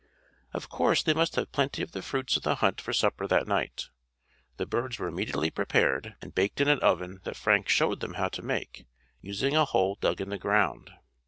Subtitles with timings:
[0.51, 3.47] Of course they must have plenty of the fruits of the hunt for supper that
[3.47, 3.89] night.
[4.57, 8.29] The birds were immediately prepared and baked in an oven that Frank showed them how
[8.29, 8.87] to make,
[9.21, 10.89] using a hole dug in the ground.